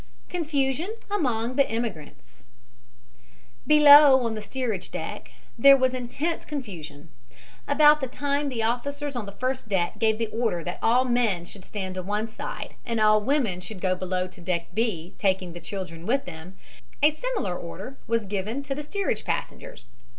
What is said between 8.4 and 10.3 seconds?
the officers on the first deck gave the